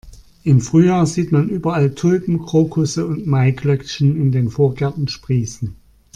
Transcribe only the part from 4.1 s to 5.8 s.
in den Vorgärten sprießen.